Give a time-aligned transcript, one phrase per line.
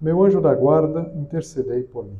[0.00, 2.18] meu anjo da guarda, intercedei por mim.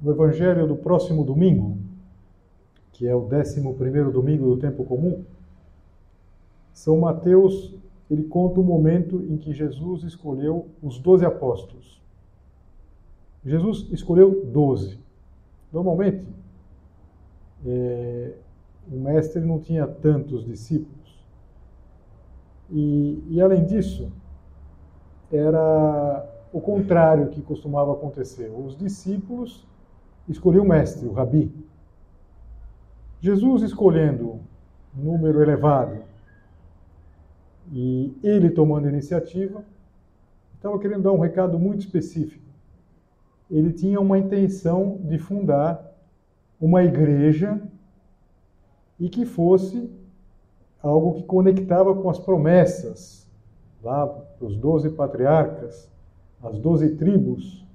[0.00, 1.76] No Evangelho do próximo domingo,
[2.92, 5.24] que é o décimo primeiro domingo do tempo comum,
[6.72, 7.74] São Mateus
[8.10, 11.99] ele conta o momento em que Jesus escolheu os doze apóstolos.
[13.44, 14.98] Jesus escolheu doze.
[15.72, 16.26] Normalmente,
[17.64, 18.34] é,
[18.90, 20.98] o mestre não tinha tantos discípulos.
[22.70, 24.12] E, e, além disso,
[25.32, 28.50] era o contrário que costumava acontecer.
[28.50, 29.66] Os discípulos
[30.28, 31.52] escolhiam o mestre, o rabi.
[33.20, 34.40] Jesus escolhendo
[34.96, 36.02] um número elevado
[37.72, 39.64] e ele tomando iniciativa,
[40.56, 42.39] estava querendo dar um recado muito específico
[43.50, 45.90] ele tinha uma intenção de fundar
[46.60, 47.60] uma igreja
[48.98, 49.90] e que fosse
[50.82, 53.26] algo que conectava com as promessas
[53.82, 55.90] lá para os doze patriarcas,
[56.42, 57.66] as doze tribos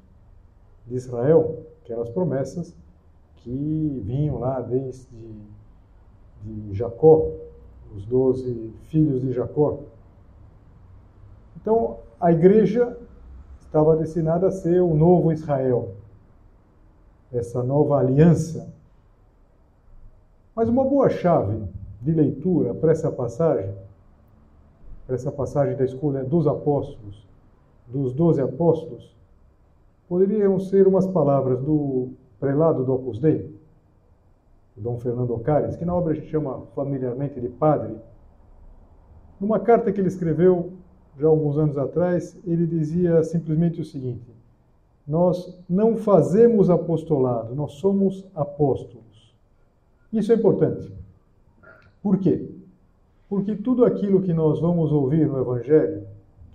[0.88, 2.76] de Israel, aquelas promessas
[3.38, 5.08] que vinham lá desde
[6.44, 7.32] de Jacó,
[7.96, 9.80] os doze filhos de Jacó.
[11.58, 12.98] Então, a igreja
[13.76, 15.96] estava destinada a ser o novo Israel,
[17.34, 18.74] essa nova aliança.
[20.56, 21.62] Mas uma boa chave
[22.02, 23.76] de leitura para essa passagem,
[25.06, 27.28] para essa passagem da escolha dos apóstolos,
[27.86, 29.14] dos doze apóstolos,
[30.08, 33.54] poderiam ser umas palavras do prelado do Opus Dei,
[34.78, 37.98] Dom Fernando Ocares, que na obra a gente chama familiarmente de padre,
[39.38, 40.72] numa carta que ele escreveu
[41.20, 44.26] já alguns anos atrás, ele dizia simplesmente o seguinte:
[45.08, 49.34] Nós não fazemos apostolado, nós somos apóstolos.
[50.12, 50.92] Isso é importante.
[52.02, 52.50] Por quê?
[53.28, 56.06] Porque tudo aquilo que nós vamos ouvir no Evangelho,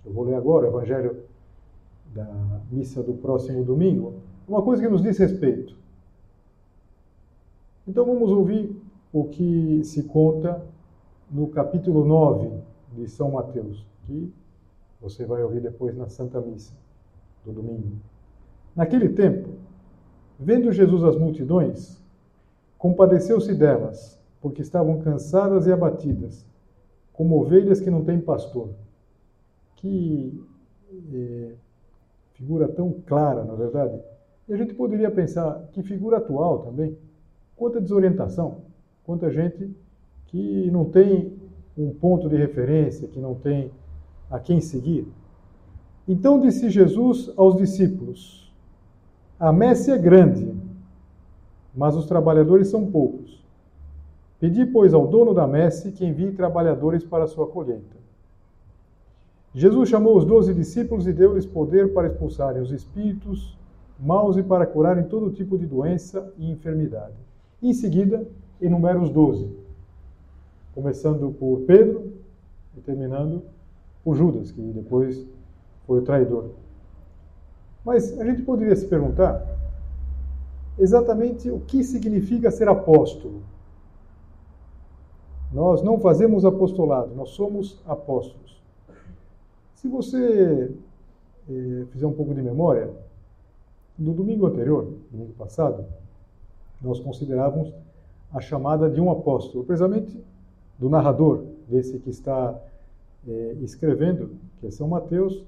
[0.01, 1.17] que eu vou ler agora, o Evangelho
[2.13, 2.27] da
[2.71, 4.15] missa do próximo domingo,
[4.47, 5.75] é uma coisa que nos diz respeito.
[7.87, 8.75] Então vamos ouvir
[9.11, 10.63] o que se conta
[11.29, 12.51] no capítulo 9
[12.93, 14.31] de São Mateus, que
[15.01, 16.73] você vai ouvir depois na Santa Missa
[17.43, 17.97] do domingo.
[18.75, 19.49] Naquele tempo,
[20.39, 22.01] vendo Jesus as multidões,
[22.77, 26.45] compadeceu-se delas, porque estavam cansadas e abatidas,
[27.11, 28.69] como ovelhas que não têm pastor.
[29.75, 30.39] Que
[31.13, 31.53] é,
[32.33, 33.99] figura tão clara, na verdade.
[34.47, 36.97] E a gente poderia pensar que figura atual também.
[37.55, 38.61] Quanta desorientação,
[39.03, 39.69] quanta gente
[40.27, 41.39] que não tem
[41.77, 43.71] um ponto de referência, que não tem
[44.31, 45.07] a quem seguir.
[46.07, 48.51] Então disse Jesus aos discípulos:
[49.39, 50.51] A messe é grande,
[51.75, 53.43] mas os trabalhadores são poucos.
[54.39, 58.01] Pedi, pois, ao dono da messe que envie trabalhadores para a sua colheita.
[59.53, 63.55] Jesus chamou os doze discípulos e deu-lhes poder para expulsarem os espíritos
[63.99, 67.13] maus e para curarem todo tipo de doença e enfermidade.
[67.61, 68.27] Em seguida,
[68.59, 69.47] enumera os doze,
[70.73, 72.13] começando por Pedro
[72.75, 73.43] e terminando
[74.03, 75.25] o Judas, que depois
[75.85, 76.51] foi o traidor.
[77.83, 79.45] Mas a gente poderia se perguntar
[80.77, 83.41] exatamente o que significa ser apóstolo.
[85.51, 88.61] Nós não fazemos apostolado, nós somos apóstolos.
[89.75, 90.71] Se você
[91.49, 92.89] eh, fizer um pouco de memória,
[93.97, 95.85] no domingo anterior, domingo passado,
[96.81, 97.73] nós considerávamos
[98.33, 100.23] a chamada de um apóstolo, precisamente
[100.79, 102.59] do narrador, desse que está
[103.27, 105.43] é, escrevendo, que é São Mateus,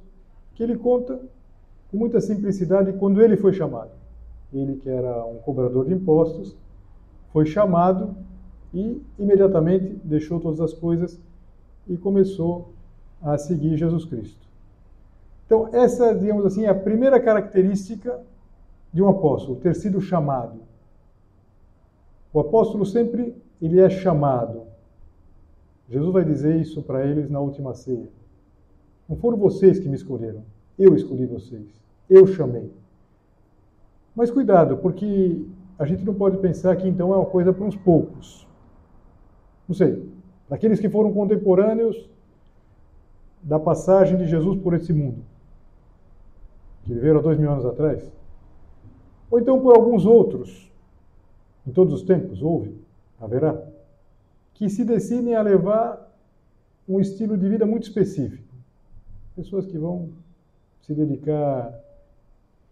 [0.55, 1.19] que ele conta
[1.89, 3.91] com muita simplicidade quando ele foi chamado.
[4.51, 6.55] Ele, que era um cobrador de impostos,
[7.31, 8.15] foi chamado
[8.73, 11.19] e imediatamente deixou todas as coisas
[11.87, 12.73] e começou
[13.21, 14.47] a seguir Jesus Cristo.
[15.45, 18.21] Então, essa, digamos assim, é a primeira característica
[18.91, 20.59] de um apóstolo, ter sido chamado.
[22.31, 24.62] O apóstolo sempre ele é chamado.
[25.89, 28.07] Jesus vai dizer isso para eles na última ceia.
[29.07, 30.43] Não foram vocês que me escolheram,
[30.77, 31.67] eu escolhi vocês,
[32.09, 32.71] eu chamei.
[34.15, 35.45] Mas cuidado, porque
[35.77, 38.47] a gente não pode pensar que então é uma coisa para uns poucos.
[39.67, 40.07] Não sei,
[40.47, 42.09] para aqueles que foram contemporâneos
[43.41, 45.23] da passagem de Jesus por esse mundo,
[46.83, 48.09] que viveram há dois mil anos atrás.
[49.29, 50.71] Ou então por alguns outros,
[51.67, 52.77] em todos os tempos, houve,
[53.19, 53.61] haverá,
[54.63, 56.09] que se decidem a levar
[56.87, 58.47] um estilo de vida muito específico.
[59.35, 60.07] Pessoas que vão
[60.83, 61.77] se dedicar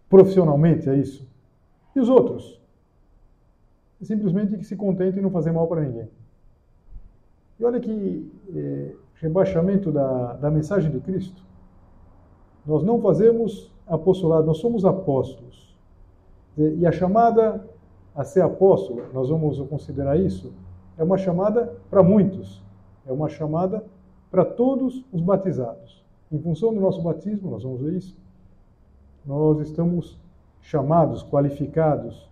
[0.08, 1.28] profissionalmente a isso.
[1.94, 2.58] E os outros?
[4.00, 6.08] Simplesmente que se contentem em não fazer mal para ninguém.
[7.60, 11.42] E olha que é, rebaixamento da, da mensagem de Cristo.
[12.66, 15.76] Nós não fazemos apostolado, nós somos apóstolos.
[16.56, 17.62] E a chamada
[18.14, 20.54] a ser apóstolo, nós vamos considerar isso,
[20.96, 22.62] é uma chamada para muitos,
[23.06, 23.84] é uma chamada
[24.30, 26.02] para todos os batizados.
[26.30, 28.16] Em função do nosso batismo, nós vamos ver isso,
[29.24, 30.18] nós estamos
[30.60, 32.28] chamados, qualificados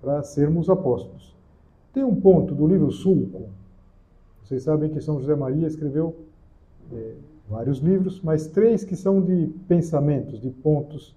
[0.00, 1.36] para sermos apóstolos.
[1.92, 3.48] Tem um ponto do livro Sulco,
[4.42, 6.14] vocês sabem que São José Maria escreveu
[6.92, 7.14] é,
[7.48, 11.14] vários livros, mas três que são de pensamentos, de pontos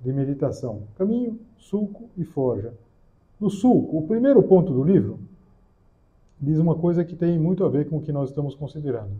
[0.00, 2.74] de meditação: Caminho, Sulco e Forja.
[3.40, 5.18] No Sulco, o primeiro ponto do livro
[6.44, 9.12] diz uma coisa que tem muito a ver com o que nós estamos considerando.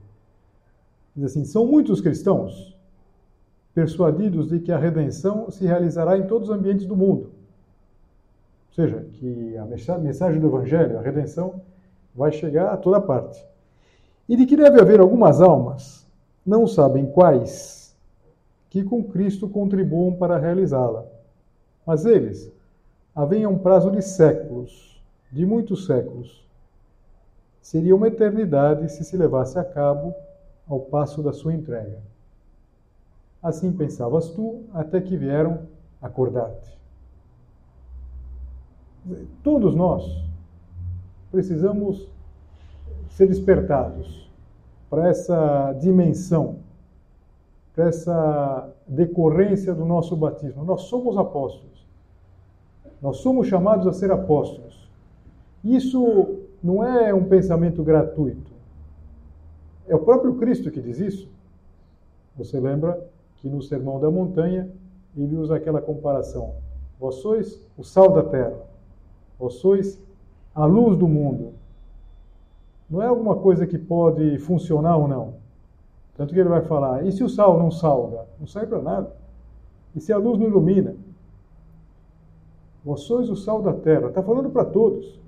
[1.17, 2.77] Diz assim: são muitos cristãos
[3.75, 7.33] persuadidos de que a redenção se realizará em todos os ambientes do mundo.
[8.69, 11.61] Ou seja, que a mensagem do Evangelho, a redenção,
[12.15, 13.45] vai chegar a toda parte.
[14.29, 16.07] E de que deve haver algumas almas,
[16.47, 17.97] não sabem quais,
[18.71, 21.05] que com Cristo contribuam para realizá-la.
[21.87, 22.51] Mas eles,
[23.15, 25.01] havia um prazo de séculos,
[25.31, 26.45] de muitos séculos.
[27.65, 30.15] Seria uma eternidade se se levasse a cabo
[30.69, 31.99] ao passo da sua entrega.
[33.43, 35.61] Assim pensavas tu, até que vieram
[36.01, 36.79] acordar-te.
[39.43, 40.05] Todos nós
[41.33, 42.07] precisamos
[43.09, 44.31] ser despertados
[44.91, 46.59] para essa dimensão,
[47.75, 50.67] para essa decorrência do nosso batismo.
[50.67, 51.83] Nós somos apóstolos.
[53.01, 54.87] Nós somos chamados a ser apóstolos.
[55.65, 58.51] Isso não é um pensamento gratuito.
[59.87, 61.29] É o próprio Cristo que diz isso.
[62.39, 63.07] Você lembra
[63.37, 64.71] que no Sermão da Montanha
[65.15, 66.55] ele usa aquela comparação:
[66.99, 68.57] Vós sois o sal da terra,
[69.39, 70.03] vós sois
[70.55, 71.53] a luz do mundo.
[72.89, 75.35] Não é alguma coisa que pode funcionar ou não.
[76.17, 78.25] Tanto que ele vai falar: e se o sal não salga?
[78.41, 79.13] Não serve para nada.
[79.95, 80.97] E se a luz não ilumina?
[82.83, 84.09] Vós sois o sal da terra.
[84.09, 85.24] Está falando para todos.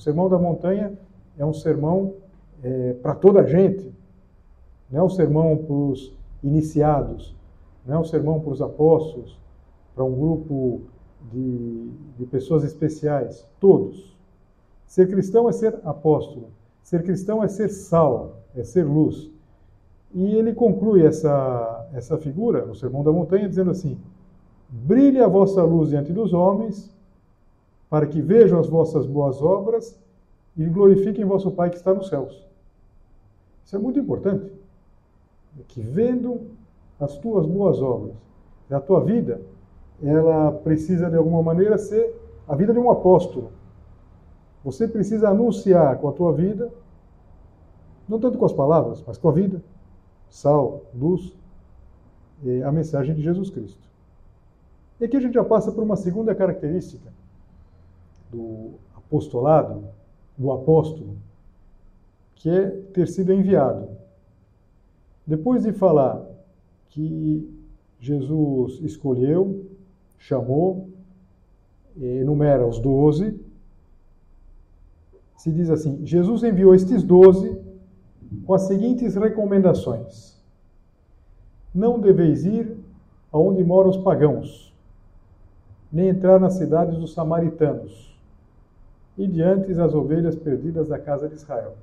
[0.00, 0.94] O sermão da montanha
[1.36, 2.14] é um sermão
[2.64, 3.92] é, para toda a gente.
[4.90, 7.36] Não é um sermão para os iniciados.
[7.84, 9.38] Não é um sermão para os apóstolos,
[9.94, 10.80] para um grupo
[11.30, 13.46] de, de pessoas especiais.
[13.60, 14.16] Todos.
[14.86, 16.48] Ser cristão é ser apóstolo.
[16.82, 19.30] Ser cristão é ser sal, é ser luz.
[20.14, 23.98] E ele conclui essa, essa figura, no Sermão da Montanha, dizendo assim:
[24.66, 26.90] Brilhe a vossa luz diante dos homens,
[27.90, 29.98] para que vejam as vossas boas obras
[30.56, 32.46] e glorifiquem vosso Pai que está nos céus.
[33.64, 34.50] Isso é muito importante.
[35.66, 36.52] Que vendo
[37.00, 38.14] as tuas boas obras,
[38.70, 39.42] a tua vida,
[40.00, 42.14] ela precisa de alguma maneira ser
[42.46, 43.50] a vida de um apóstolo.
[44.64, 46.72] Você precisa anunciar com a tua vida,
[48.08, 49.62] não tanto com as palavras, mas com a vida,
[50.28, 51.34] sal, luz,
[52.64, 53.82] a mensagem de Jesus Cristo.
[55.00, 57.10] E aqui a gente já passa por uma segunda característica
[58.30, 59.84] do apostolado,
[60.36, 61.16] do apóstolo,
[62.36, 63.88] que é ter sido enviado.
[65.26, 66.24] Depois de falar
[66.88, 67.48] que
[68.00, 69.66] Jesus escolheu,
[70.18, 70.88] chamou,
[71.96, 73.38] enumera os doze,
[75.36, 77.58] se diz assim: Jesus enviou estes doze
[78.46, 80.38] com as seguintes recomendações:
[81.74, 82.76] Não deveis ir
[83.32, 84.70] aonde moram os pagãos
[85.92, 88.09] nem entrar nas cidades dos samaritanos,
[89.16, 91.74] e diante as ovelhas perdidas da casa de Israel.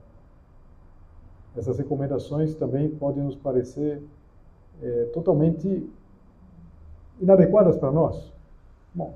[1.56, 4.02] Essas recomendações também podem nos parecer
[4.82, 5.90] é, totalmente
[7.20, 8.32] inadequadas para nós.
[8.94, 9.16] Bom,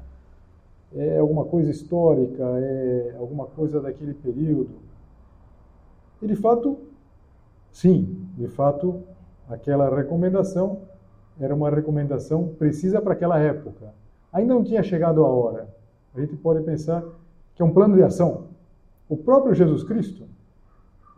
[0.95, 4.75] é alguma coisa histórica, é alguma coisa daquele período.
[6.21, 6.77] E de fato,
[7.71, 9.01] sim, de fato,
[9.49, 10.79] aquela recomendação
[11.39, 13.93] era uma recomendação precisa para aquela época
[14.31, 15.67] ainda não tinha chegado a hora.
[16.15, 17.03] A gente pode pensar
[17.61, 18.47] que é um plano de ação.
[19.07, 20.23] O próprio Jesus Cristo,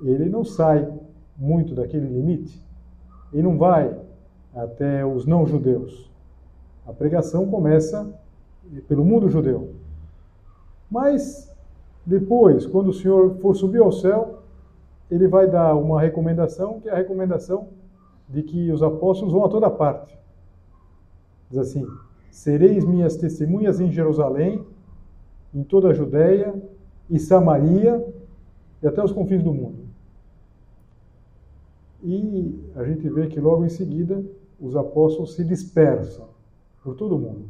[0.01, 0.91] ele não sai
[1.37, 2.61] muito daquele limite.
[3.31, 3.97] Ele não vai
[4.53, 6.11] até os não-judeus.
[6.85, 8.13] A pregação começa
[8.89, 9.73] pelo mundo judeu.
[10.91, 11.49] Mas
[12.05, 14.43] depois, quando o Senhor for subir ao céu,
[15.09, 17.69] ele vai dar uma recomendação, que é a recomendação
[18.27, 20.19] de que os apóstolos vão a toda parte.
[21.49, 21.87] Diz assim:
[22.29, 24.65] Sereis minhas testemunhas em Jerusalém,
[25.53, 26.53] em toda a Judéia
[27.09, 28.05] e Samaria
[28.81, 29.83] e até os confins do mundo.
[32.03, 34.23] E a gente vê que logo em seguida
[34.59, 36.27] os apóstolos se dispersam
[36.83, 37.45] por todo o mundo.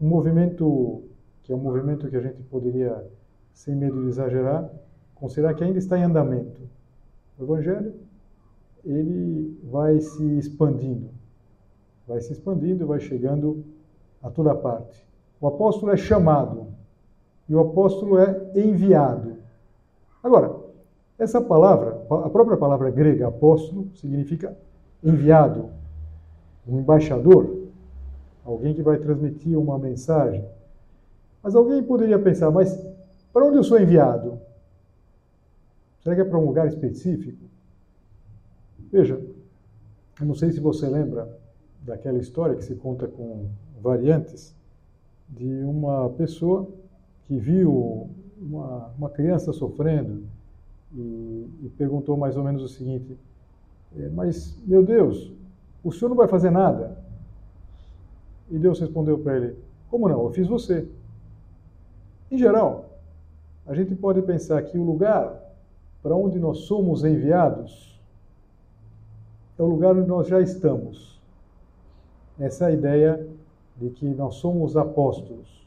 [0.00, 1.02] Um movimento
[1.42, 3.04] que é um movimento que a gente poderia,
[3.54, 4.70] sem medo de exagerar,
[5.14, 6.60] considerar que ainda está em andamento.
[7.38, 7.94] O Evangelho
[8.84, 11.10] ele vai se expandindo,
[12.06, 13.64] vai se expandindo e vai chegando
[14.22, 15.06] a toda parte.
[15.40, 16.68] O apóstolo é chamado
[17.50, 19.38] e o apóstolo é enviado.
[20.22, 20.54] Agora,
[21.18, 24.56] essa palavra, a própria palavra grega apóstolo, significa
[25.02, 25.68] enviado,
[26.64, 27.66] um embaixador,
[28.44, 30.44] alguém que vai transmitir uma mensagem.
[31.42, 32.80] Mas alguém poderia pensar, mas
[33.32, 34.38] para onde eu sou enviado?
[36.04, 37.46] Será que é para um lugar específico?
[38.92, 39.20] Veja,
[40.20, 41.36] eu não sei se você lembra
[41.82, 43.48] daquela história que se conta com
[43.82, 44.54] variantes
[45.28, 46.68] de uma pessoa
[47.30, 48.10] que viu
[48.42, 50.24] uma, uma criança sofrendo
[50.92, 53.16] e, e, perguntou mais ou menos o seguinte:
[53.96, 55.32] é, Mas, meu Deus,
[55.84, 56.98] o senhor não vai fazer nada?
[58.50, 59.56] E Deus respondeu para ele:
[59.88, 60.24] Como não?
[60.24, 60.88] Eu fiz você.
[62.32, 62.98] Em geral,
[63.64, 65.32] a gente pode pensar que o lugar
[66.02, 67.96] para onde nós somos enviados
[69.56, 71.20] é o lugar onde nós já estamos.
[72.40, 73.28] Essa é a ideia
[73.76, 75.59] de que nós somos apóstolos.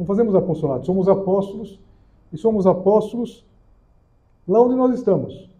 [0.00, 1.78] Não fazemos apostolado, somos apóstolos
[2.32, 3.44] e somos apóstolos
[4.48, 5.50] lá onde nós estamos.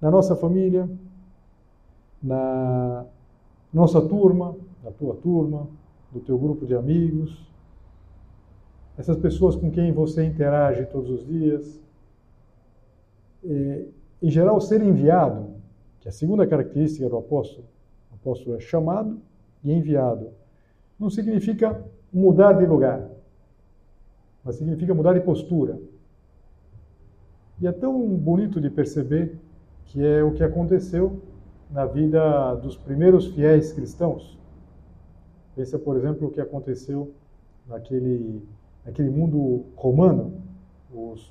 [0.00, 0.90] Na nossa família,
[2.20, 3.06] na
[3.72, 5.68] nossa turma, na tua turma,
[6.12, 7.40] no teu grupo de amigos,
[8.98, 11.80] essas pessoas com quem você interage todos os dias.
[13.44, 13.86] É,
[14.20, 15.54] em geral, ser enviado
[16.00, 17.68] que é a segunda característica do apóstolo.
[18.10, 19.20] O apóstolo é chamado
[19.62, 20.30] e enviado.
[20.98, 21.80] Não significa
[22.16, 23.06] mudar de lugar,
[24.42, 25.78] mas significa mudar de postura.
[27.60, 29.38] E é tão bonito de perceber
[29.84, 31.20] que é o que aconteceu
[31.70, 34.38] na vida dos primeiros fiéis cristãos.
[35.54, 37.12] Pensa, por exemplo, o que aconteceu
[37.68, 38.42] naquele,
[38.82, 40.40] naquele mundo romano.
[40.90, 41.30] Os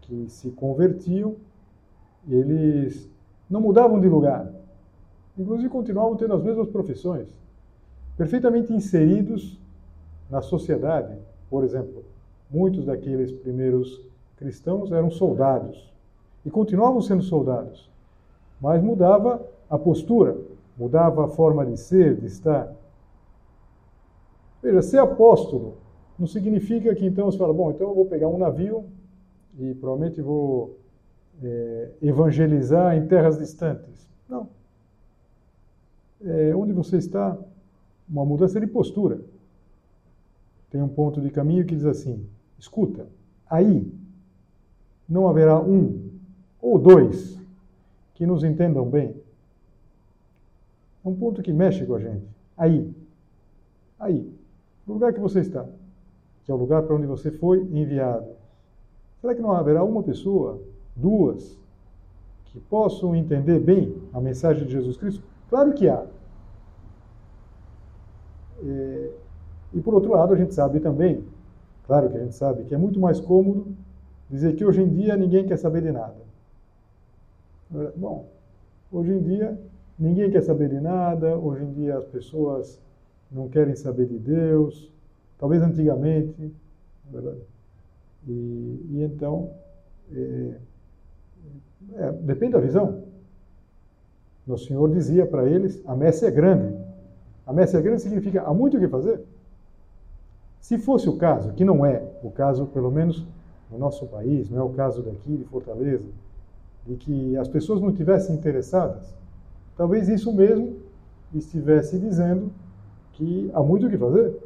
[0.00, 1.36] que se convertiam,
[2.28, 3.08] eles
[3.48, 4.52] não mudavam de lugar.
[5.38, 7.28] Inclusive continuavam tendo as mesmas profissões,
[8.16, 9.60] perfeitamente inseridos
[10.30, 11.16] na sociedade.
[11.48, 12.04] Por exemplo,
[12.50, 14.00] muitos daqueles primeiros
[14.36, 15.92] cristãos eram soldados
[16.44, 17.90] e continuavam sendo soldados,
[18.60, 20.36] mas mudava a postura,
[20.76, 22.72] mudava a forma de ser, de estar.
[24.62, 25.78] Veja, ser apóstolo
[26.18, 28.84] não significa que então você fala, bom, então eu vou pegar um navio
[29.58, 30.78] e provavelmente vou
[31.42, 34.08] é, evangelizar em terras distantes.
[34.28, 34.48] Não.
[36.24, 37.36] É, onde você está,
[38.08, 39.20] uma mudança de postura.
[40.70, 42.26] Tem um ponto de caminho que diz assim:
[42.58, 43.06] escuta,
[43.48, 43.90] aí
[45.08, 46.10] não haverá um
[46.60, 47.40] ou dois
[48.14, 49.14] que nos entendam bem.
[51.04, 52.26] É um ponto que mexe com a gente.
[52.56, 52.92] Aí.
[53.98, 54.32] Aí.
[54.86, 55.66] No lugar que você está,
[56.44, 58.26] que é o lugar para onde você foi enviado.
[59.20, 60.60] Será que não haverá uma pessoa
[60.94, 61.58] duas,
[62.46, 65.22] que possam entender bem a mensagem de Jesus Cristo?
[65.48, 66.06] Claro que há.
[68.64, 69.10] É,
[69.74, 71.24] e por outro lado, a gente sabe também,
[71.86, 73.74] claro que a gente sabe, que é muito mais cômodo
[74.30, 76.16] dizer que hoje em dia ninguém quer saber de nada.
[77.74, 78.28] É, bom,
[78.90, 79.58] hoje em dia
[79.98, 82.80] ninguém quer saber de nada, hoje em dia as pessoas
[83.30, 84.92] não querem saber de Deus,
[85.38, 86.54] talvez antigamente,
[87.10, 87.40] verdade?
[88.26, 89.50] E, e então,
[90.12, 90.54] é,
[91.94, 93.04] é, depende da visão.
[94.46, 96.76] O Senhor dizia para eles: a messe é grande.
[97.46, 99.20] A messe é grande significa há muito o que fazer.
[100.60, 103.24] Se fosse o caso, que não é o caso, pelo menos
[103.70, 106.08] no nosso país, não é o caso daqui de Fortaleza,
[106.86, 109.14] de que as pessoas não tivessem interessadas,
[109.76, 110.76] talvez isso mesmo
[111.34, 112.50] estivesse dizendo
[113.12, 114.36] que há muito o que fazer.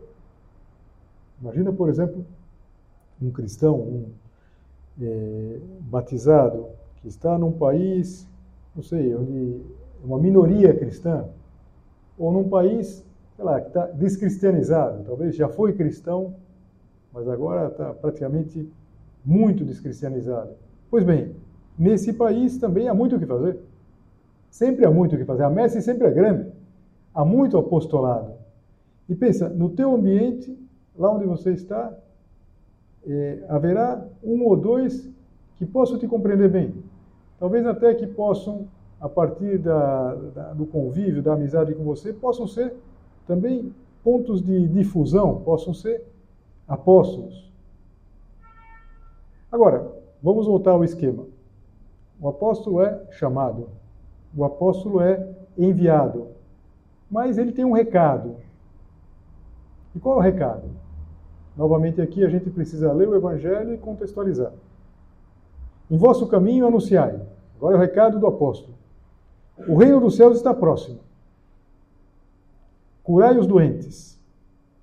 [1.41, 2.25] Imagina, por exemplo,
[3.21, 4.07] um cristão, um
[5.01, 8.27] é, batizado, que está num país,
[8.75, 9.61] não sei, onde
[10.05, 11.25] uma minoria cristã,
[12.19, 13.05] ou num país,
[13.41, 16.35] sei lá, que está descristianizado, talvez já foi cristão,
[17.11, 18.71] mas agora está praticamente
[19.25, 20.51] muito descristianizado.
[20.91, 21.35] Pois bem,
[21.79, 23.59] nesse país também há muito o que fazer.
[24.51, 25.45] Sempre há muito o que fazer.
[25.45, 26.53] A messe sempre é grande.
[27.15, 28.33] Há muito apostolado.
[29.09, 30.55] E pensa, no teu ambiente,
[30.95, 31.97] lá onde você está,
[33.07, 35.09] é, haverá um ou dois
[35.57, 36.75] que possam te compreender bem.
[37.39, 38.69] Talvez até que possam,
[39.01, 42.75] a partir da, da, do convívio, da amizade com você, possam ser
[43.31, 43.73] também
[44.03, 46.05] pontos de difusão, possam ser
[46.67, 47.49] apóstolos.
[49.53, 49.89] Agora,
[50.21, 51.27] vamos voltar ao esquema.
[52.21, 53.69] O apóstolo é chamado,
[54.37, 56.27] o apóstolo é enviado,
[57.09, 58.35] mas ele tem um recado.
[59.95, 60.69] E qual é o recado?
[61.57, 64.53] Novamente aqui a gente precisa ler o Evangelho e contextualizar.
[65.89, 67.21] Em vosso caminho anunciai.
[67.57, 68.75] Agora é o recado do apóstolo.
[69.69, 70.99] O reino dos céus está próximo.
[73.11, 74.21] Curai os doentes,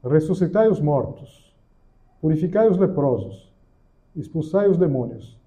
[0.03, 1.55] ressuscitai os mortos,
[2.19, 3.50] purificai os leprosos,
[4.17, 5.39] expulsai os demônios.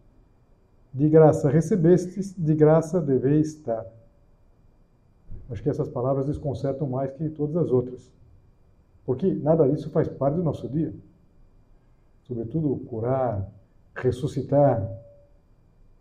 [0.91, 3.87] De graça recebestes, de graça deveis dar.
[5.51, 8.11] Acho que essas palavras desconcertam mais que todas as outras.
[9.05, 10.95] Porque nada disso faz parte do nosso dia.
[12.23, 13.47] Sobretudo curar,
[13.95, 14.91] ressuscitar.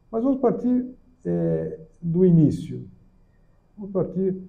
[0.10, 0.96] Mas vamos partir
[1.26, 2.88] é, do início.
[3.78, 4.42] Vamos partir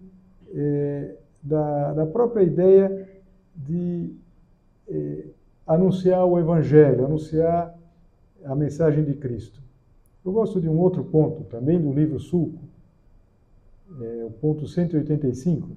[0.54, 3.08] é, da, da, própria ideia
[3.56, 4.12] de
[4.88, 5.24] é,
[5.66, 7.76] anunciar o Evangelho, anunciar
[8.44, 9.60] a mensagem de Cristo.
[10.24, 12.58] Eu gosto de um outro ponto, também do livro Sulco,
[14.00, 15.68] é, o ponto 185,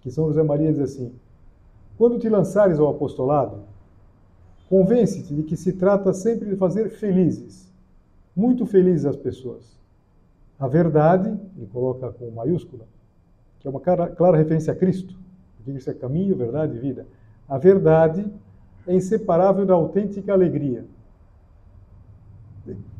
[0.00, 1.12] que São José Maria diz assim:
[1.96, 3.62] Quando te lançares ao apostolado,
[4.68, 7.72] convence-te de que se trata sempre de fazer felizes,
[8.34, 9.78] muito felizes as pessoas.
[10.58, 12.84] A verdade, ele coloca com maiúscula,
[13.64, 15.16] que é uma clara, clara referência a Cristo,
[15.56, 17.06] porque isso é caminho, verdade e vida.
[17.48, 18.30] A verdade
[18.86, 20.84] é inseparável da autêntica alegria.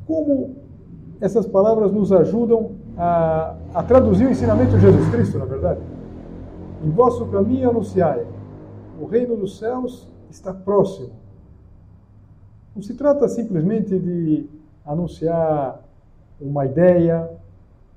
[0.06, 0.56] Como
[1.20, 5.80] essas palavras nos ajudam a, a traduzir o ensinamento de Jesus Cristo, na verdade?
[6.82, 8.26] Em vosso caminho anunciai,
[8.98, 11.10] o reino dos céus está próximo.
[12.74, 14.48] Não se trata simplesmente de
[14.86, 15.78] anunciar
[16.40, 17.30] uma ideia,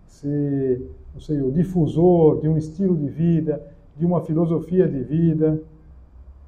[0.05, 0.81] ser,
[1.17, 3.59] não sei, o difusor de um estilo de vida,
[3.97, 5.59] de uma filosofia de vida.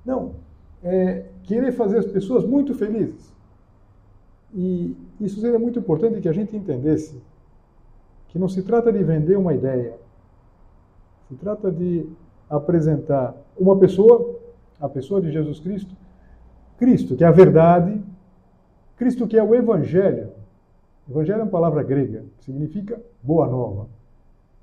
[0.05, 0.33] Não,
[0.83, 3.33] é querer fazer as pessoas muito felizes.
[4.53, 7.19] E isso seria muito importante que a gente entendesse
[8.27, 9.97] que não se trata de vender uma ideia,
[11.27, 12.07] se trata de
[12.47, 14.35] apresentar uma pessoa,
[14.79, 15.95] a pessoa de Jesus Cristo,
[16.77, 17.99] Cristo, que é a verdade,
[18.97, 20.29] Cristo, que é o Evangelho.
[21.09, 23.98] Evangelho é uma palavra grega, que significa boa nova.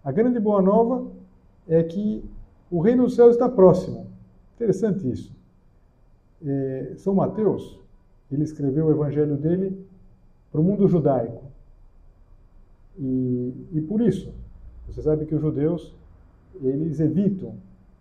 [0.06, 1.10] A grande boa nova
[1.66, 2.24] é que
[2.70, 4.06] o reino dos céus está próximo.
[4.54, 5.34] Interessante isso.
[6.46, 7.80] É, São Mateus,
[8.30, 9.84] ele escreveu o evangelho dele
[10.52, 11.42] para o mundo judaico.
[12.96, 14.32] E, e por isso,
[14.86, 15.92] você sabe que os judeus,
[16.62, 17.54] eles evitam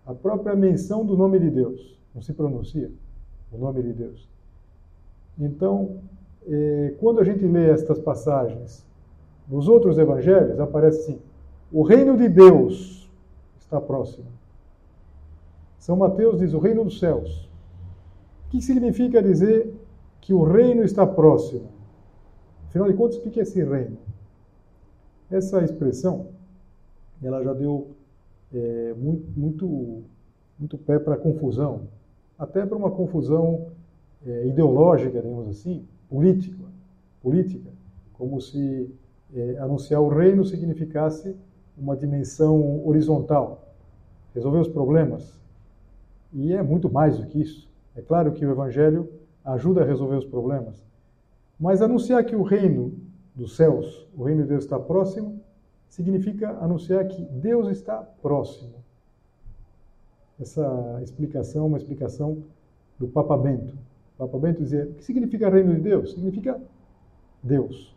[0.06, 2.00] a própria menção do nome de Deus.
[2.14, 2.92] Não se pronuncia
[3.52, 4.30] o nome de Deus.
[5.40, 5.98] Então,
[6.46, 8.86] eh, quando a gente lê estas passagens
[9.50, 11.20] nos outros evangelhos, aparece assim:
[11.72, 13.10] o reino de Deus
[13.60, 14.28] está próximo.
[15.80, 17.50] São Mateus diz o reino dos céus.
[18.48, 19.74] O que significa dizer
[20.22, 21.70] que o reino está próximo?
[22.68, 23.98] Afinal de contas, o que é esse reino?
[25.30, 26.28] Essa expressão,
[27.22, 27.92] ela já deu
[28.54, 30.04] é, muito, muito,
[30.58, 31.88] muito pé para confusão,
[32.38, 33.68] até para uma confusão
[34.26, 36.64] é, ideológica, digamos assim, política,
[37.22, 37.70] política,
[38.14, 38.90] como se
[39.34, 41.36] é, anunciar o reino significasse
[41.78, 43.74] uma dimensão horizontal,
[44.34, 45.40] resolver os problemas.
[46.34, 47.70] E é muito mais do que isso.
[47.96, 49.10] É claro que o Evangelho
[49.44, 50.84] ajuda a resolver os problemas,
[51.60, 52.94] mas anunciar que o reino
[53.34, 55.40] dos céus, o reino de Deus está próximo,
[55.90, 58.74] significa anunciar que Deus está próximo.
[60.40, 62.44] Essa explicação é uma explicação
[63.00, 63.74] do Papa Bento.
[64.16, 66.12] O Papa Bento dizia: o que significa reino de Deus?
[66.12, 66.60] Significa
[67.42, 67.96] Deus.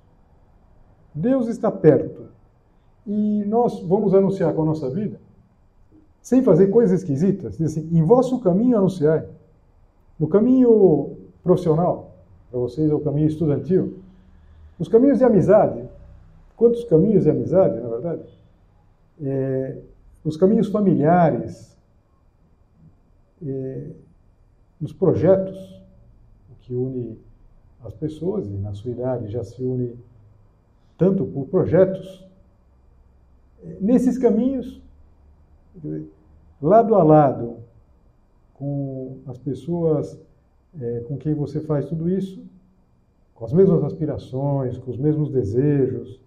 [1.14, 2.28] Deus está perto.
[3.08, 5.18] E nós vamos anunciar com a nossa vida,
[6.20, 7.56] sem fazer coisas esquisitas.
[7.56, 9.26] Diz assim: em vosso caminho anunciai.
[10.20, 12.12] No caminho profissional,
[12.50, 13.98] para vocês é o caminho estudantil.
[14.78, 15.88] Os caminhos de amizade.
[16.54, 18.22] Quantos caminhos de amizade, na verdade?
[19.22, 19.78] É,
[20.22, 21.74] os caminhos familiares,
[23.42, 23.86] é,
[24.78, 25.82] nos projetos,
[26.50, 27.18] o que une
[27.84, 29.96] as pessoas, e na sua idade já se une
[30.98, 32.27] tanto por projetos.
[33.80, 34.82] Nesses caminhos,
[36.60, 37.56] lado a lado,
[38.54, 40.20] com as pessoas
[40.80, 42.44] é, com quem você faz tudo isso,
[43.34, 46.20] com as mesmas aspirações, com os mesmos desejos,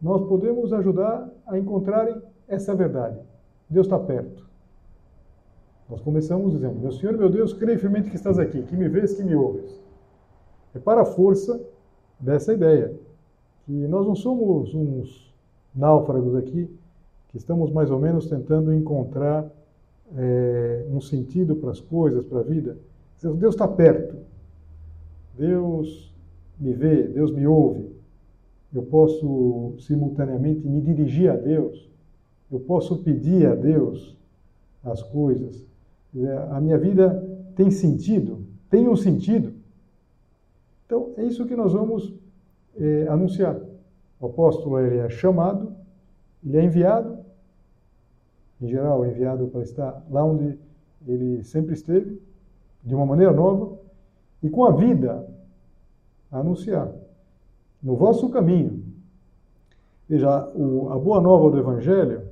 [0.00, 3.18] nós podemos ajudar a encontrarem essa verdade.
[3.68, 4.46] Deus está perto.
[5.88, 9.14] Nós começamos dizendo: Meu Senhor, meu Deus, creio firmemente que estás aqui, que me vês,
[9.14, 9.80] que me ouves.
[10.74, 11.60] É para a força
[12.18, 12.94] dessa ideia,
[13.64, 15.25] que nós não somos uns
[15.76, 16.68] náufragos aqui,
[17.28, 19.46] que estamos mais ou menos tentando encontrar
[20.16, 22.78] é, um sentido para as coisas, para a vida.
[23.22, 24.16] Deus está perto.
[25.38, 26.14] Deus
[26.58, 27.90] me vê, Deus me ouve.
[28.72, 31.90] Eu posso simultaneamente me dirigir a Deus.
[32.50, 34.16] Eu posso pedir a Deus
[34.84, 35.64] as coisas.
[36.50, 37.22] A minha vida
[37.54, 39.52] tem sentido, tem um sentido.
[40.86, 42.14] Então, é isso que nós vamos
[42.78, 43.58] é, anunciar.
[44.26, 45.72] O apóstolo ele é chamado,
[46.44, 47.18] ele é enviado,
[48.60, 50.58] em geral, é enviado para estar lá onde
[51.06, 52.20] ele sempre esteve,
[52.82, 53.78] de uma maneira nova,
[54.42, 55.28] e com a vida
[56.32, 56.92] a anunciar.
[57.80, 58.82] No vosso caminho.
[60.08, 62.28] Veja, a boa nova do Evangelho,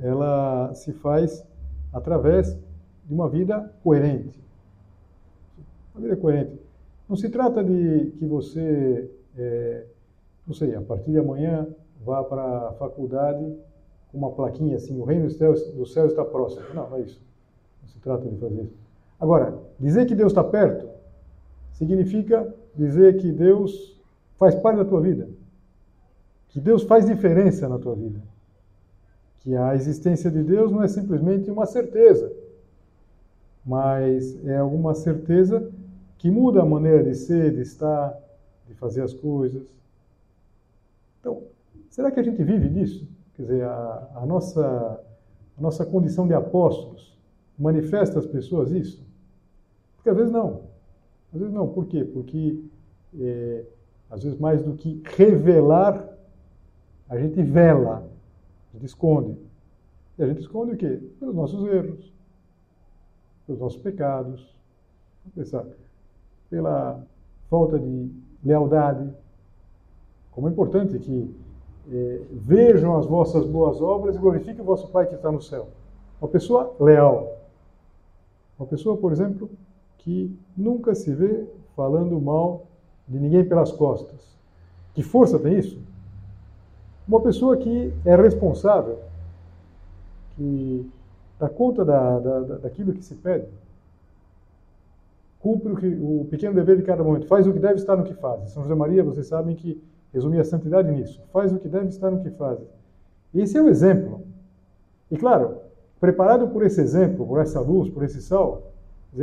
[0.00, 1.44] ela se faz
[1.92, 2.56] através
[3.04, 4.40] de uma vida coerente.
[5.94, 6.60] Uma vida coerente.
[7.08, 9.86] Não se trata de que você, é,
[10.48, 11.68] não sei, a partir de amanhã
[12.02, 13.54] vá para a faculdade
[14.10, 16.62] com uma plaquinha assim, o reino do céu, do céu está próximo.
[16.74, 17.20] Não, não é isso.
[17.82, 18.78] Não se trata de fazer isso.
[19.20, 20.88] Agora, dizer que Deus está perto
[21.72, 24.00] significa dizer que Deus
[24.36, 25.28] faz parte da tua vida.
[26.48, 28.20] Que Deus faz diferença na tua vida.
[29.40, 32.32] Que a existência de Deus não é simplesmente uma certeza,
[33.64, 35.70] mas é alguma certeza
[36.16, 38.18] que muda a maneira de ser, de estar,
[38.66, 39.62] de fazer as coisas.
[41.20, 41.42] Então,
[41.90, 43.08] será que a gente vive disso?
[43.34, 45.04] Quer dizer, a, a nossa,
[45.56, 47.16] a nossa condição de apóstolos
[47.58, 49.06] manifesta às pessoas isso?
[49.96, 50.62] Porque às vezes não.
[51.32, 51.68] Às vezes não.
[51.68, 52.04] Por quê?
[52.04, 52.62] Porque,
[53.18, 53.64] é,
[54.10, 56.08] às vezes, mais do que revelar,
[57.08, 58.08] a gente vela,
[58.70, 59.36] a gente esconde.
[60.18, 61.00] E a gente esconde o quê?
[61.18, 62.12] Pelos nossos erros,
[63.46, 64.56] pelos nossos pecados.
[65.34, 65.64] Pensar
[66.48, 67.04] pela
[67.50, 68.10] falta de
[68.44, 69.12] lealdade.
[70.38, 71.34] Como é importante que
[71.92, 75.66] é, vejam as vossas boas obras e glorifiquem o vosso Pai que está no céu.
[76.20, 77.36] Uma pessoa leal.
[78.56, 79.50] Uma pessoa, por exemplo,
[79.98, 82.66] que nunca se vê falando mal
[83.08, 84.38] de ninguém pelas costas.
[84.94, 85.76] Que força tem isso?
[87.08, 89.00] Uma pessoa que é responsável,
[90.36, 90.88] que
[91.36, 93.48] dá conta da, da, daquilo que se pede
[95.40, 98.04] cumpre o, que, o pequeno dever de cada momento, faz o que deve estar no
[98.04, 98.50] que faz.
[98.50, 101.20] São José Maria, vocês sabem que resumia a santidade nisso.
[101.32, 102.58] Faz o que deve estar no que faz.
[103.34, 104.22] Esse é o exemplo.
[105.10, 105.58] E claro,
[106.00, 108.72] preparado por esse exemplo, por essa luz, por esse sol,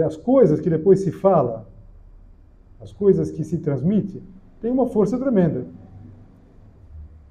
[0.05, 1.67] as coisas que depois se fala,
[2.81, 4.21] as coisas que se transmite,
[4.61, 5.65] tem uma força tremenda.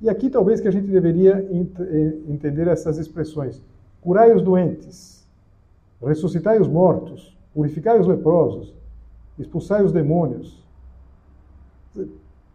[0.01, 3.63] E aqui talvez que a gente deveria eh, entender essas expressões.
[4.01, 5.27] Curai os doentes,
[6.03, 8.75] ressuscitai os mortos, purificai os leprosos,
[9.39, 10.64] expulsai os demônios.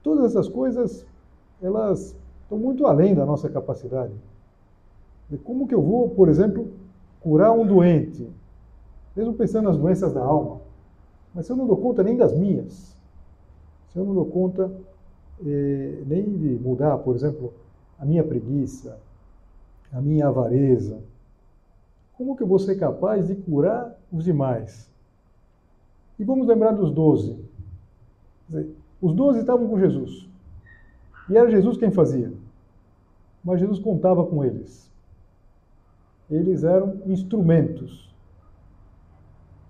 [0.10, 1.06] Todas essas coisas,
[1.62, 4.12] elas estão muito além da nossa capacidade.
[5.30, 6.68] De como que eu vou, por exemplo,
[7.22, 8.28] curar um doente,
[9.16, 10.62] mesmo pensando nas doenças da alma,
[11.32, 12.98] mas eu não dou conta nem das minhas,
[13.94, 14.72] se eu não dou conta
[15.46, 17.54] eh, nem de mudar, por exemplo,
[18.00, 18.98] a minha preguiça,
[19.94, 20.98] a minha avareza,
[22.18, 24.90] como que eu vou ser capaz de curar os demais?
[26.18, 27.38] E vamos lembrar dos doze.
[29.02, 30.28] Os doze estavam com Jesus.
[31.30, 32.32] E era Jesus quem fazia.
[33.44, 34.92] Mas Jesus contava com eles.
[36.30, 38.14] Eles eram instrumentos.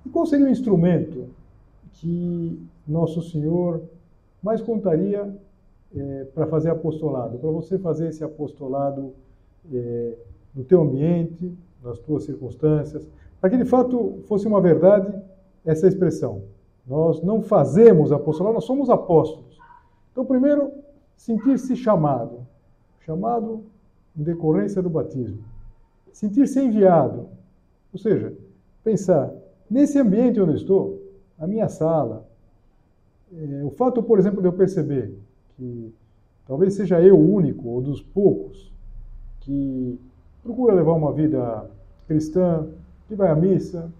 [0.06, 1.28] E qual seria o instrumento
[1.94, 3.82] que Nosso Senhor
[4.42, 5.34] mais contaria
[5.96, 7.38] é, para fazer apostolado?
[7.38, 9.14] Para você fazer esse apostolado
[9.72, 10.18] é,
[10.56, 13.08] no teu ambiente, nas tuas circunstâncias,
[13.40, 15.14] para que de fato fosse uma verdade
[15.66, 16.44] essa expressão.
[16.90, 19.60] Nós não fazemos apostolado, nós somos apóstolos.
[20.12, 20.72] Então, primeiro,
[21.16, 22.48] sentir-se chamado.
[23.02, 23.64] Chamado
[24.18, 25.38] em decorrência do batismo.
[26.12, 27.28] Sentir-se enviado.
[27.94, 28.34] Ou seja,
[28.84, 29.32] pensar,
[29.70, 31.02] nesse ambiente onde eu estou,
[31.38, 32.26] a minha sala,
[33.32, 35.14] é, o fato, por exemplo, de eu perceber
[35.56, 35.94] que
[36.48, 38.74] talvez seja eu o único ou dos poucos
[39.42, 40.00] que
[40.42, 41.70] procura levar uma vida
[42.08, 42.68] cristã,
[43.08, 43.92] que vai à missa,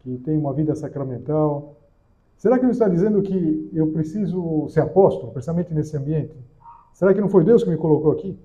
[0.00, 1.74] que tem uma vida sacramental.
[2.36, 6.36] Será que não está dizendo que eu preciso ser apóstolo, precisamente nesse ambiente?
[6.92, 8.38] Será que não foi Deus que me colocou aqui?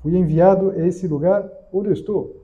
[0.00, 2.42] Fui enviado a esse lugar onde eu estou.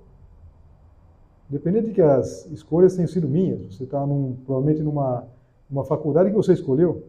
[1.51, 5.27] Independente de que as escolhas tenham sido minhas, você está num, provavelmente numa
[5.71, 7.05] uma faculdade que você escolheu,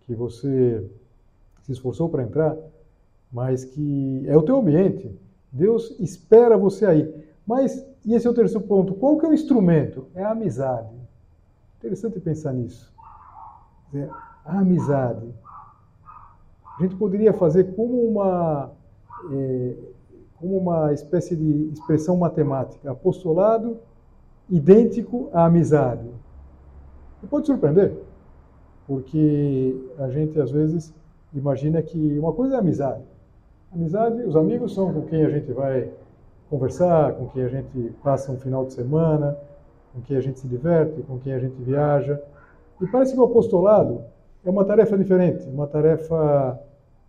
[0.00, 0.84] que você
[1.62, 2.56] se esforçou para entrar,
[3.30, 5.14] mas que é o teu ambiente.
[5.52, 7.14] Deus espera você aí.
[7.46, 8.94] Mas e esse é o terceiro ponto.
[8.94, 10.06] Qual que é o instrumento?
[10.14, 10.99] É a amizade.
[11.80, 12.92] Interessante pensar nisso.
[14.44, 15.26] A amizade.
[16.78, 18.70] A gente poderia fazer como uma,
[19.32, 19.76] é,
[20.36, 22.90] como uma espécie de expressão matemática.
[22.90, 23.78] Apostolado
[24.50, 26.06] idêntico à amizade.
[27.22, 27.96] E pode surpreender,
[28.86, 30.92] porque a gente às vezes
[31.32, 33.04] imagina que uma coisa é amizade.
[33.72, 35.90] Amizade, os amigos são com quem a gente vai
[36.50, 39.38] conversar, com quem a gente passa um final de semana,
[39.92, 42.20] com quem a gente se diverte, com quem a gente viaja.
[42.80, 44.02] E parece que o apostolado
[44.44, 46.58] é uma tarefa diferente, uma tarefa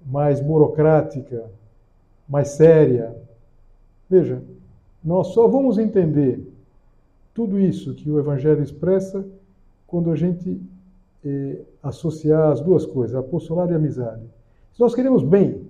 [0.05, 1.45] mais burocrática,
[2.27, 3.15] mais séria.
[4.09, 4.41] Veja,
[5.03, 6.47] nós só vamos entender
[7.33, 9.25] tudo isso que o Evangelho expressa
[9.87, 10.61] quando a gente
[11.23, 14.23] eh, associar as duas coisas, apostolado e amizade.
[14.73, 15.67] Se nós queremos bem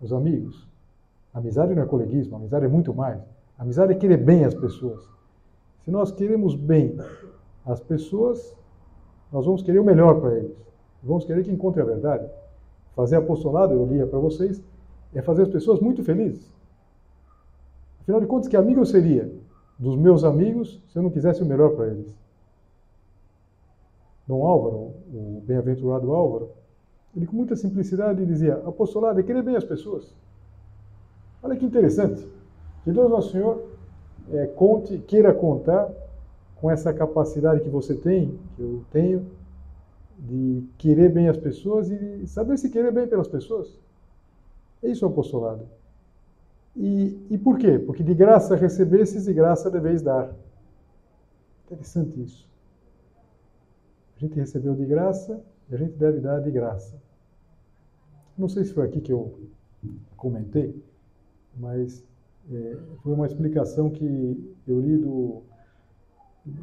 [0.00, 0.66] os amigos,
[1.32, 3.20] amizade não é coleguismo, amizade é muito mais.
[3.58, 5.08] Amizade é querer bem as pessoas.
[5.84, 6.96] Se nós queremos bem
[7.64, 8.56] as pessoas,
[9.32, 10.56] nós vamos querer o melhor para eles.
[11.02, 12.28] Vamos querer que encontrem a verdade.
[12.94, 14.62] Fazer apostolado, eu lia para vocês,
[15.14, 16.52] é fazer as pessoas muito felizes.
[18.02, 19.32] Afinal de contas, que amigo eu seria
[19.78, 22.14] dos meus amigos se eu não quisesse o melhor para eles?
[24.26, 26.50] Dom Álvaro, o bem-aventurado Álvaro,
[27.16, 30.14] ele com muita simplicidade dizia: apostolado é querer bem as pessoas.
[31.42, 32.26] Olha que interessante.
[32.84, 33.69] Que Deus Nosso Senhor
[34.32, 35.90] é, conte, queira contar
[36.60, 39.26] com essa capacidade que você tem, que eu tenho,
[40.18, 43.78] de querer bem as pessoas e saber se querer bem pelas pessoas.
[44.82, 45.66] É isso o apostolado.
[46.76, 47.78] E, e por quê?
[47.78, 50.34] Porque de graça recebesses e graça deveis dar.
[51.66, 52.48] Interessante isso.
[54.16, 56.94] A gente recebeu de graça e a gente deve dar de graça.
[58.36, 59.38] Não sei se foi aqui que eu
[60.16, 60.74] comentei,
[61.56, 62.04] mas
[62.52, 65.42] é, foi uma explicação que eu li do,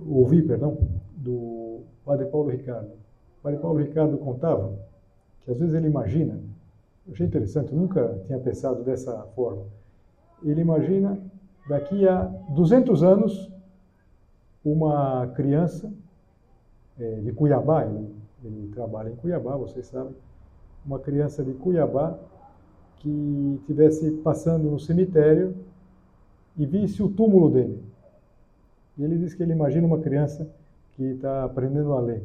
[0.05, 0.77] ouvi, perdão,
[1.15, 2.89] do Padre Paulo Ricardo.
[3.39, 4.77] O Padre Paulo Ricardo contava
[5.43, 6.39] que às vezes ele imagina,
[7.05, 9.63] eu achei interessante, nunca tinha pensado dessa forma.
[10.43, 11.17] Ele imagina
[11.69, 13.51] daqui a 200 anos
[14.63, 15.91] uma criança
[16.99, 20.13] é, de Cuiabá, ele, ele trabalha em Cuiabá, vocês sabem,
[20.85, 22.17] uma criança de Cuiabá
[22.97, 25.55] que tivesse passando no cemitério
[26.57, 27.83] e visse o túmulo dele.
[28.97, 30.49] E ele diz que ele imagina uma criança
[30.95, 32.23] que está aprendendo a ler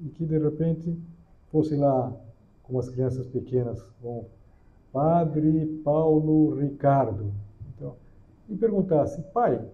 [0.00, 0.98] e que de repente
[1.50, 2.12] fosse lá,
[2.64, 4.26] como as crianças pequenas vão,
[4.92, 7.32] Padre Paulo Ricardo.
[7.68, 7.94] Então,
[8.48, 9.64] e perguntasse, pai,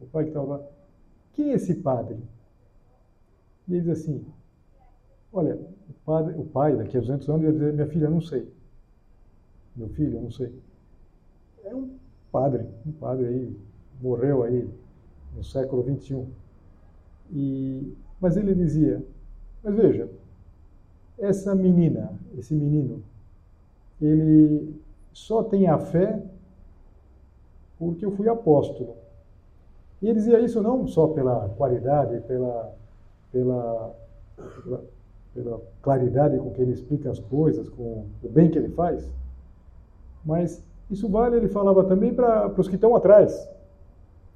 [0.00, 0.60] o pai que estava lá,
[1.32, 2.18] quem é esse padre?
[3.66, 4.24] E ele diz assim,
[5.32, 5.54] olha,
[5.88, 8.46] o, padre, o pai daqui a 200 anos ia dizer, minha filha, não sei
[9.76, 10.52] meu filho, não sei.
[11.64, 11.90] É um
[12.36, 13.56] padre, um padre aí,
[13.98, 14.68] morreu aí
[15.34, 16.22] no século XXI.
[17.32, 19.02] E, mas ele dizia,
[19.64, 20.10] mas veja,
[21.18, 23.02] essa menina, esse menino,
[24.02, 24.78] ele
[25.14, 26.22] só tem a fé
[27.78, 28.96] porque eu fui apóstolo.
[30.02, 32.74] E ele dizia isso não só pela qualidade, pela,
[33.32, 33.96] pela,
[34.36, 34.84] pela,
[35.34, 39.10] pela claridade com que ele explica as coisas, com o bem que ele faz,
[40.22, 43.48] mas isso vale, ele falava também para os que estão atrás.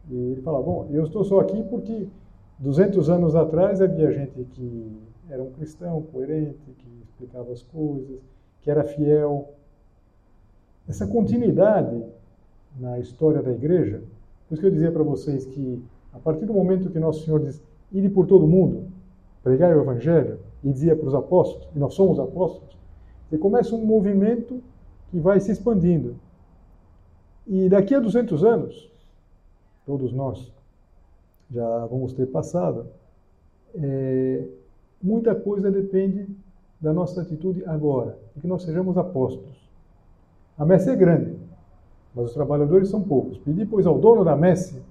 [0.08, 2.08] E ele falava, bom, eu estou só aqui porque
[2.58, 8.18] 200 anos atrás havia gente que era um cristão coerente, que explicava as coisas,
[8.60, 9.54] que era fiel.
[10.88, 12.04] Essa continuidade
[12.78, 14.02] na história da igreja,
[14.48, 15.82] por isso que eu dizia para vocês que
[16.12, 18.88] a partir do momento que Nosso Senhor diz, ide por todo mundo,
[19.42, 22.76] pregai o Evangelho, e dizia para os apóstolos, e nós somos apóstolos,
[23.28, 24.60] você começa um movimento
[25.10, 26.16] que vai se expandindo.
[27.46, 28.90] E daqui a 200 anos,
[29.84, 30.52] todos nós
[31.50, 32.86] já vamos ter passado,
[33.74, 34.46] é,
[35.02, 36.28] muita coisa depende
[36.80, 39.68] da nossa atitude agora, e que nós sejamos apóstolos.
[40.56, 41.36] A messe é grande,
[42.14, 43.38] mas os trabalhadores são poucos.
[43.38, 44.82] Pedi, pois, ao dono da messe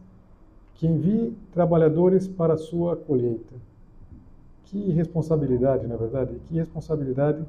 [0.76, 3.54] que envie trabalhadores para a sua colheita.
[4.66, 7.44] Que responsabilidade, na verdade, que responsabilidade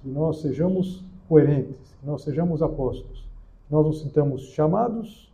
[0.00, 3.28] que nós sejamos coerentes, que nós sejamos apóstolos,
[3.70, 5.32] nós nos sintamos chamados,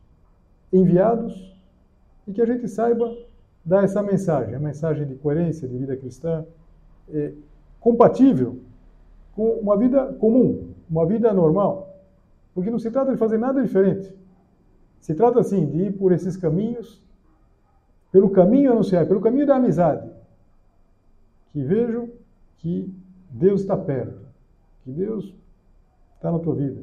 [0.73, 1.57] enviados
[2.27, 3.17] e que a gente saiba
[3.65, 6.45] dar essa mensagem, a mensagem de coerência, de vida cristã,
[7.09, 7.33] é,
[7.81, 8.61] compatível
[9.35, 11.95] com uma vida comum, uma vida normal.
[12.55, 14.15] Porque não se trata de fazer nada diferente.
[15.01, 17.03] Se trata, assim, de ir por esses caminhos,
[18.11, 20.11] pelo caminho anunciado, pelo caminho da amizade.
[21.53, 22.09] Que vejo
[22.59, 22.93] que
[23.31, 24.21] Deus está perto,
[24.85, 25.35] que Deus
[26.17, 26.83] está na tua vida.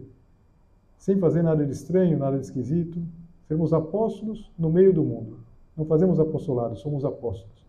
[1.03, 2.97] Sem fazer nada de estranho, nada de esquisito,
[3.45, 5.39] sermos apóstolos no meio do mundo.
[5.75, 7.67] Não fazemos apostolado, somos apóstolos.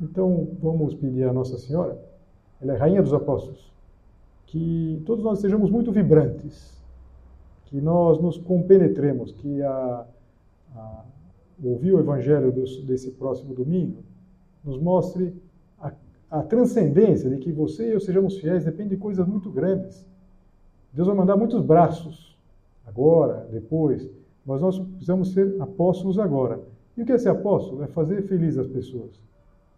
[0.00, 2.00] Então, vamos pedir à Nossa Senhora,
[2.60, 3.72] ela é rainha dos apóstolos,
[4.46, 6.80] que todos nós sejamos muito vibrantes,
[7.64, 10.06] que nós nos compenetremos, que a,
[10.76, 11.04] a
[11.60, 14.04] ouvir o Evangelho desse próximo domingo
[14.62, 15.34] nos mostre
[15.80, 15.92] a,
[16.30, 20.06] a transcendência de que você e eu sejamos fiéis depende de coisas muito grandes.
[20.98, 22.36] Deus vai mandar muitos braços,
[22.84, 24.10] agora, depois,
[24.44, 26.58] mas nós precisamos ser apóstolos agora.
[26.96, 27.84] E o que é ser apóstolo?
[27.84, 29.12] É fazer feliz as pessoas.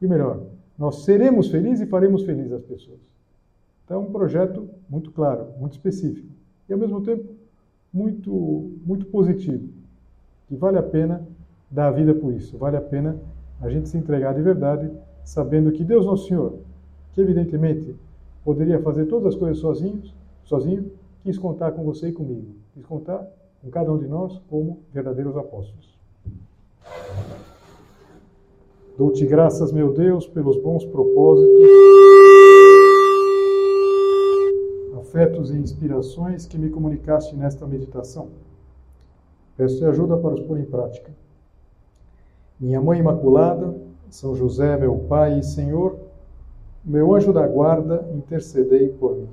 [0.00, 0.40] E melhor,
[0.78, 3.00] nós seremos felizes e faremos felizes as pessoas.
[3.84, 6.26] Então é um projeto muito claro, muito específico
[6.66, 7.28] e ao mesmo tempo
[7.92, 9.68] muito muito positivo,
[10.48, 11.22] que vale a pena
[11.70, 12.56] dar a vida por isso.
[12.56, 13.14] Vale a pena
[13.60, 14.90] a gente se entregar de verdade,
[15.22, 16.60] sabendo que Deus Nosso Senhor,
[17.12, 17.94] que evidentemente
[18.42, 20.90] poderia fazer todas as coisas sozinhos, sozinho,
[21.22, 22.54] quis contar com você e comigo.
[22.74, 23.26] Quis contar
[23.62, 25.98] com cada um de nós como verdadeiros apóstolos.
[28.96, 31.48] Dou-te graças, meu Deus, pelos bons propósitos,
[35.00, 38.28] afetos e inspirações que me comunicaste nesta meditação.
[39.56, 41.10] Peço-te ajuda para os pôr em prática.
[42.58, 43.74] Minha Mãe Imaculada,
[44.10, 45.98] São José, meu Pai e Senhor,
[46.84, 49.28] meu anjo da guarda, intercedei por mim.